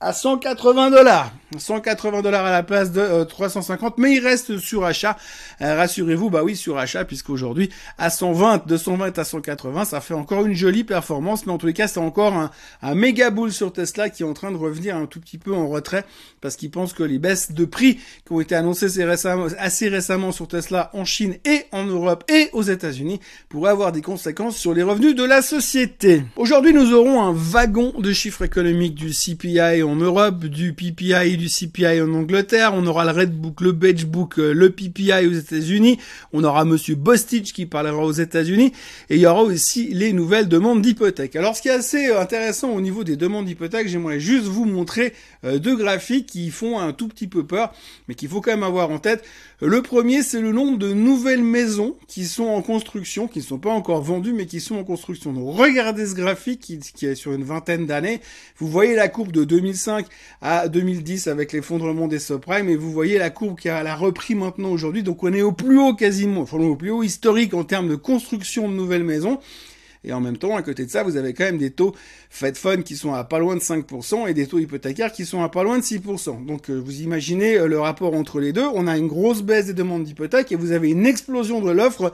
à 0.04 0.12
180 0.12 0.92
dollars. 0.92 1.32
180 1.58 2.22
dollars 2.22 2.46
à 2.46 2.52
la 2.52 2.64
place 2.64 2.92
de 2.92 3.24
350, 3.24 3.94
euh, 3.94 4.02
mais 4.02 4.16
il 4.16 4.20
reste 4.20 4.58
sur 4.58 4.84
achat. 4.84 5.18
Euh, 5.62 5.76
rassurez-vous, 5.78 6.30
bah 6.30 6.44
oui, 6.44 6.56
sur 6.56 6.78
achat, 6.78 7.06
puisqu'aujourd'hui, 7.06 7.70
à 7.98 8.10
120, 8.10 8.68
de 8.68 8.76
120 8.76 9.18
à 9.18 9.24
180, 9.24 9.86
ça 9.86 10.02
fait 10.02 10.14
encore 10.14 10.46
une 10.46 10.56
jolie 10.56 10.84
performance, 10.84 11.46
mais 11.46 11.54
en 11.54 11.58
tous 11.58 11.68
les 11.68 11.74
cas, 11.74 11.88
c'est 11.88 12.00
encore 12.00 12.34
un, 12.34 12.52
un 12.82 12.96
méga 12.96 13.30
boule 13.30 13.54
sur 13.54 13.72
Tesla 13.72 14.10
qui 14.10 14.24
est 14.24 14.26
en 14.26 14.34
train 14.34 14.52
de 14.52 14.58
revenir 14.58 14.98
un 14.98 15.06
tout 15.06 15.20
petit 15.20 15.38
peu 15.38 15.54
en 15.54 15.68
retrait, 15.70 16.06
parce 16.42 16.56
qu'il 16.56 16.72
pense 16.72 16.94
que 16.94 17.04
les 17.04 17.20
baisses 17.20 17.52
de 17.52 17.66
prix 17.66 17.96
qui 18.26 18.32
ont 18.32 18.42
été 18.42 18.56
annoncées 18.56 18.88
assez 19.60 19.90
récemment 19.90 20.32
sur 20.32 20.48
Tesla 20.48 20.90
en 20.94 21.06
Chine 21.06 21.36
et 21.46 21.66
en 21.72 21.86
Europe 21.86 22.24
et 22.30 22.50
aux 22.54 22.64
États-Unis 22.64 23.20
pourraient 23.48 23.72
avoir 23.72 23.92
des 23.92 24.02
conséquences 24.02 24.58
sur 24.58 24.74
les 24.74 24.84
revenus 24.84 25.16
de 25.16 25.24
la 25.24 25.42
société. 25.42 26.24
Aujourd'hui, 26.36 26.74
nous 26.74 26.94
aurons 26.94 27.22
un 27.22 27.34
wagon 27.34 27.94
de 28.00 28.12
chiffres 28.12 28.44
économiques 28.44 28.96
du 28.96 29.12
CPI 29.12 29.84
Europe, 29.96 30.46
du 30.46 30.74
PPI 30.74 31.38
du 31.38 31.48
CPI 31.48 32.02
en 32.02 32.14
Angleterre, 32.14 32.72
on 32.74 32.86
aura 32.86 33.06
le 33.06 33.12
Redbook, 33.12 33.62
le 33.62 33.72
Book, 33.72 34.40
euh, 34.40 34.54
le 34.54 34.70
PPI 34.70 35.28
aux 35.28 35.34
États-Unis, 35.34 36.00
on 36.32 36.44
aura 36.44 36.66
monsieur 36.66 36.96
Bostich 36.96 37.54
qui 37.54 37.66
parlera 37.66 38.04
aux 38.04 38.12
États-Unis, 38.12 38.72
et 39.10 39.16
il 39.16 39.22
y 39.22 39.26
aura 39.26 39.44
aussi 39.44 39.94
les 39.94 40.14
nouvelles 40.14 40.48
demandes 40.48 40.82
d'hypothèque. 40.82 41.36
Alors 41.36 41.56
ce 41.56 41.62
qui 41.62 41.68
est 41.68 41.72
assez 41.72 42.08
euh, 42.08 42.20
intéressant 42.20 42.70
au 42.72 42.82
niveau 42.82 43.04
des 43.04 43.16
demandes 43.16 43.46
d'hypothèque, 43.46 43.88
j'aimerais 43.88 44.20
juste 44.20 44.46
vous 44.46 44.66
montrer 44.66 45.14
euh, 45.44 45.60
deux 45.60 45.76
graphiques 45.76 46.28
qui 46.28 46.50
font 46.50 46.80
un 46.80 46.94
tout 46.94 47.08
petit 47.08 47.28
peu 47.28 47.46
peur, 47.46 47.74
mais 48.08 48.16
qu'il 48.16 48.30
faut 48.30 48.42
quand 48.42 48.52
même 48.52 48.64
avoir 48.64 48.90
en 48.90 49.00
tête. 49.00 49.24
Le 49.62 49.82
premier, 49.82 50.24
c'est 50.24 50.42
le 50.42 50.52
nombre 50.52 50.78
de 50.78 50.92
nouvelles 50.94 51.44
maisons 51.44 51.96
qui 52.08 52.26
sont 52.26 52.48
en 52.48 52.62
construction, 52.62 53.28
qui 53.28 53.40
ne 53.40 53.44
sont 53.44 53.60
pas 53.60 53.72
encore 53.72 54.02
vendues, 54.02 54.34
mais 54.34 54.46
qui 54.46 54.60
sont 54.60 54.76
en 54.76 54.84
construction. 54.84 55.32
Donc 55.32 55.58
regardez 55.58 56.06
ce 56.06 56.16
graphique 56.16 56.60
qui, 56.60 56.80
qui 56.80 57.06
est 57.06 57.16
sur 57.16 57.32
une 57.32 57.44
vingtaine 57.44 57.86
d'années. 57.86 58.20
Vous 58.58 58.68
voyez 58.68 58.96
la 58.96 59.08
courbe 59.08 59.32
de 59.32 59.44
2005 59.44 59.83
à 60.42 60.68
2010 60.68 61.28
avec 61.28 61.52
l'effondrement 61.52 62.08
des 62.08 62.20
subprimes 62.20 62.70
et 62.70 62.76
vous 62.76 62.92
voyez 62.92 63.18
la 63.18 63.30
courbe 63.30 63.60
qui 63.60 63.70
a, 63.70 63.84
la 63.84 63.96
repris 63.96 64.36
maintenant 64.36 64.70
aujourd'hui. 64.70 65.04
Donc 65.04 65.24
on 65.24 65.34
est 65.34 65.42
au 65.42 65.52
plus 65.52 65.80
haut 65.80 65.94
quasiment, 65.94 66.46
au 66.52 66.76
plus 66.76 66.92
haut 66.92 67.04
historique 67.04 67.54
en 67.54 67.64
termes 67.64 67.90
de 67.90 67.96
construction 67.96 68.70
de 68.70 68.74
nouvelles 68.74 69.04
maisons. 69.04 69.40
Et 70.06 70.12
en 70.12 70.20
même 70.20 70.38
temps, 70.38 70.58
à 70.58 70.62
côté 70.62 70.86
de 70.86 70.92
ça, 70.92 71.04
vous 71.04 71.16
avez 71.16 71.34
quand 71.34 71.46
même 71.46 71.58
des 71.58 71.72
taux 71.72 71.96
Fed 72.30 72.58
Fund 72.58 72.84
qui 72.84 72.98
sont 72.98 73.14
à 73.14 73.24
pas 73.24 73.40
loin 73.40 73.56
de 73.56 73.62
5% 73.62 74.28
et 74.28 74.34
des 74.34 74.48
taux 74.48 74.60
hypothécaires 74.60 75.14
qui 75.14 75.26
sont 75.26 75.44
à 75.44 75.50
pas 75.50 75.64
loin 75.64 75.78
de 75.78 75.84
6%. 75.84 76.46
Donc 76.46 76.70
euh, 76.70 76.76
vous 76.76 77.02
imaginez 77.02 77.58
euh, 77.58 77.68
le 77.68 77.80
rapport 77.80 78.14
entre 78.14 78.42
les 78.42 78.52
deux. 78.52 78.66
On 78.74 78.88
a 78.88 78.98
une 78.98 79.08
grosse 79.08 79.44
baisse 79.44 79.68
des 79.68 79.74
demandes 79.74 80.04
d'hypothèques 80.04 80.52
et 80.52 80.56
vous 80.56 80.72
avez 80.74 80.90
une 80.90 81.06
explosion 81.06 81.62
de 81.62 81.72
l'offre 81.72 82.12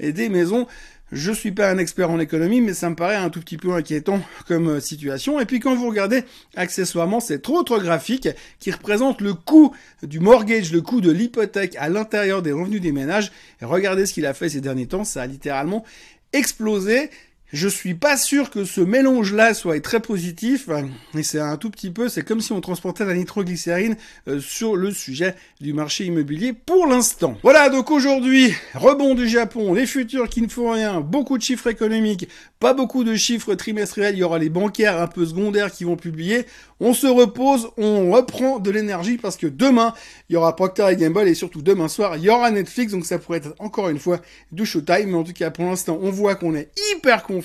des 0.00 0.28
maisons 0.28 0.66
je 1.12 1.30
suis 1.30 1.52
pas 1.52 1.70
un 1.70 1.76
expert 1.76 2.10
en 2.10 2.18
économie, 2.18 2.62
mais 2.62 2.72
ça 2.72 2.88
me 2.88 2.96
paraît 2.96 3.16
un 3.16 3.28
tout 3.28 3.40
petit 3.40 3.58
peu 3.58 3.74
inquiétant 3.74 4.20
comme 4.48 4.68
euh, 4.68 4.80
situation. 4.80 5.38
Et 5.40 5.44
puis 5.44 5.60
quand 5.60 5.74
vous 5.74 5.88
regardez 5.88 6.24
accessoirement 6.56 7.20
cet 7.20 7.50
autre 7.50 7.78
graphique 7.78 8.28
qui 8.58 8.70
représente 8.70 9.20
le 9.20 9.34
coût 9.34 9.74
du 10.02 10.20
mortgage, 10.20 10.72
le 10.72 10.80
coût 10.80 11.02
de 11.02 11.12
l'hypothèque 11.12 11.76
à 11.78 11.90
l'intérieur 11.90 12.40
des 12.40 12.52
revenus 12.52 12.80
des 12.80 12.92
ménages, 12.92 13.30
regardez 13.60 14.06
ce 14.06 14.14
qu'il 14.14 14.24
a 14.24 14.32
fait 14.32 14.48
ces 14.48 14.62
derniers 14.62 14.86
temps, 14.86 15.04
ça 15.04 15.22
a 15.22 15.26
littéralement 15.26 15.84
explosé. 16.32 17.10
Je 17.52 17.68
suis 17.68 17.92
pas 17.92 18.16
sûr 18.16 18.48
que 18.48 18.64
ce 18.64 18.80
mélange-là 18.80 19.52
soit 19.52 19.78
très 19.82 20.00
positif, 20.00 20.70
et 21.14 21.22
c'est 21.22 21.38
un 21.38 21.58
tout 21.58 21.68
petit 21.68 21.90
peu, 21.90 22.08
c'est 22.08 22.22
comme 22.22 22.40
si 22.40 22.50
on 22.52 22.62
transportait 22.62 23.04
la 23.04 23.12
nitroglycérine 23.12 23.96
euh, 24.26 24.40
sur 24.40 24.74
le 24.74 24.90
sujet 24.90 25.34
du 25.60 25.74
marché 25.74 26.06
immobilier 26.06 26.54
pour 26.54 26.86
l'instant. 26.86 27.36
Voilà, 27.42 27.68
donc 27.68 27.90
aujourd'hui, 27.90 28.54
rebond 28.72 29.14
du 29.14 29.28
Japon, 29.28 29.74
les 29.74 29.84
futurs 29.84 30.30
qui 30.30 30.40
ne 30.40 30.48
font 30.48 30.70
rien, 30.70 31.02
beaucoup 31.02 31.36
de 31.36 31.42
chiffres 31.42 31.66
économiques, 31.66 32.26
pas 32.58 32.72
beaucoup 32.72 33.04
de 33.04 33.16
chiffres 33.16 33.54
trimestriels, 33.54 34.14
il 34.14 34.20
y 34.20 34.24
aura 34.24 34.38
les 34.38 34.48
bancaires 34.48 34.98
un 34.98 35.06
peu 35.06 35.26
secondaires 35.26 35.70
qui 35.70 35.84
vont 35.84 35.96
publier. 35.96 36.46
On 36.80 36.94
se 36.94 37.06
repose, 37.06 37.68
on 37.76 38.10
reprend 38.10 38.60
de 38.60 38.70
l'énergie 38.70 39.18
parce 39.18 39.36
que 39.36 39.46
demain, 39.46 39.92
il 40.28 40.32
y 40.32 40.36
aura 40.36 40.56
Procter 40.56 40.96
Gamble 40.96 41.28
et 41.28 41.34
surtout 41.34 41.62
demain 41.62 41.88
soir, 41.88 42.16
il 42.16 42.24
y 42.24 42.30
aura 42.30 42.50
Netflix, 42.50 42.92
donc 42.92 43.04
ça 43.04 43.18
pourrait 43.18 43.38
être 43.38 43.54
encore 43.58 43.90
une 43.90 43.98
fois 43.98 44.20
du 44.50 44.64
showtime, 44.64 45.10
mais 45.10 45.14
en 45.16 45.22
tout 45.22 45.34
cas 45.34 45.50
pour 45.50 45.66
l'instant, 45.66 45.98
on 46.02 46.10
voit 46.10 46.34
qu'on 46.34 46.54
est 46.54 46.70
hyper 46.94 47.22
confiant 47.22 47.41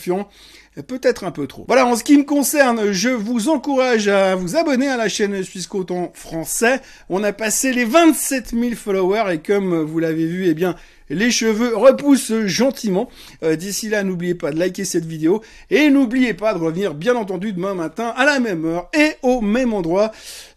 peut-être 0.83 1.23
un 1.23 1.31
peu 1.31 1.47
trop. 1.47 1.65
Voilà, 1.67 1.85
en 1.85 1.95
ce 1.95 2.03
qui 2.03 2.17
me 2.17 2.23
concerne, 2.23 2.91
je 2.91 3.09
vous 3.09 3.49
encourage 3.49 4.07
à 4.07 4.35
vous 4.35 4.55
abonner 4.55 4.87
à 4.87 4.97
la 4.97 5.09
chaîne 5.09 5.43
Suisse 5.43 5.67
en 5.89 6.11
français. 6.13 6.81
On 7.09 7.23
a 7.23 7.33
passé 7.33 7.71
les 7.73 7.85
27 7.85 8.51
000 8.51 8.75
followers 8.75 9.33
et 9.33 9.39
comme 9.39 9.81
vous 9.81 9.99
l'avez 9.99 10.25
vu, 10.25 10.45
eh 10.47 10.53
bien, 10.53 10.75
les 11.09 11.31
cheveux 11.31 11.75
repoussent 11.75 12.45
gentiment. 12.45 13.09
Euh, 13.43 13.55
d'ici 13.55 13.89
là, 13.89 14.03
n'oubliez 14.03 14.35
pas 14.35 14.51
de 14.51 14.59
liker 14.59 14.85
cette 14.85 15.05
vidéo 15.05 15.41
et 15.69 15.89
n'oubliez 15.89 16.33
pas 16.33 16.53
de 16.53 16.59
revenir, 16.59 16.93
bien 16.93 17.15
entendu, 17.15 17.53
demain 17.53 17.73
matin 17.73 18.13
à 18.15 18.25
la 18.25 18.39
même 18.39 18.65
heure 18.65 18.89
et 18.93 19.13
au 19.21 19.41
même 19.41 19.73
endroit. 19.73 20.11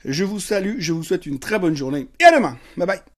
Je 0.04 0.25
vous 0.25 0.40
salue, 0.40 0.76
je 0.78 0.92
vous 0.92 1.02
souhaite 1.02 1.26
une 1.26 1.38
très 1.38 1.59
bonne 1.59 1.76
journée 1.76 2.09
et 2.20 2.25
à 2.25 2.37
demain. 2.37 2.56
Bye 2.76 2.87
bye. 2.87 3.00